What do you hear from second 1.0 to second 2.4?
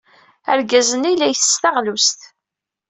la ittess taɣlust.